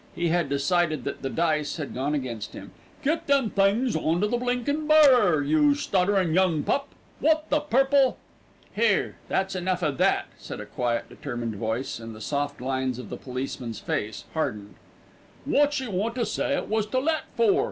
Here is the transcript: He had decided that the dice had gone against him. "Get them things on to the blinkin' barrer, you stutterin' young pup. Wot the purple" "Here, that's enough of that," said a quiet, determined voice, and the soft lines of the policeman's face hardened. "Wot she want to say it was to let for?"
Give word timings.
He 0.15 0.29
had 0.29 0.49
decided 0.49 1.03
that 1.03 1.21
the 1.21 1.29
dice 1.29 1.77
had 1.77 1.93
gone 1.93 2.15
against 2.15 2.53
him. 2.53 2.71
"Get 3.03 3.27
them 3.27 3.51
things 3.51 3.95
on 3.95 4.21
to 4.21 4.27
the 4.27 4.37
blinkin' 4.37 4.87
barrer, 4.87 5.43
you 5.43 5.75
stutterin' 5.75 6.33
young 6.33 6.63
pup. 6.63 6.87
Wot 7.21 7.47
the 7.51 7.59
purple" 7.59 8.17
"Here, 8.75 9.17
that's 9.27 9.55
enough 9.55 9.83
of 9.83 9.99
that," 9.99 10.25
said 10.39 10.59
a 10.59 10.65
quiet, 10.65 11.07
determined 11.07 11.55
voice, 11.55 11.99
and 11.99 12.15
the 12.15 12.19
soft 12.19 12.59
lines 12.59 12.97
of 12.97 13.11
the 13.11 13.15
policeman's 13.17 13.77
face 13.79 14.23
hardened. 14.33 14.73
"Wot 15.45 15.71
she 15.71 15.87
want 15.87 16.15
to 16.15 16.25
say 16.25 16.57
it 16.57 16.67
was 16.67 16.87
to 16.87 16.97
let 16.99 17.25
for?" 17.37 17.59